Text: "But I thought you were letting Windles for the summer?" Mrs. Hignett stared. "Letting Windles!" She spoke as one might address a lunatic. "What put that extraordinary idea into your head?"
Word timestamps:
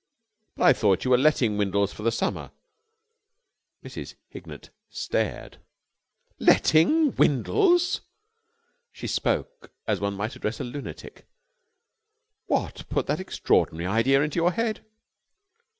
"But 0.55 0.63
I 0.63 0.73
thought 0.73 1.05
you 1.05 1.11
were 1.11 1.17
letting 1.19 1.57
Windles 1.59 1.93
for 1.93 2.01
the 2.01 2.11
summer?" 2.11 2.49
Mrs. 3.85 4.15
Hignett 4.29 4.71
stared. 4.89 5.59
"Letting 6.39 7.15
Windles!" 7.17 8.01
She 8.91 9.05
spoke 9.05 9.69
as 9.85 10.01
one 10.01 10.15
might 10.15 10.35
address 10.35 10.59
a 10.59 10.63
lunatic. 10.63 11.27
"What 12.47 12.85
put 12.89 13.05
that 13.05 13.19
extraordinary 13.19 13.85
idea 13.85 14.23
into 14.23 14.37
your 14.39 14.53
head?" 14.53 14.83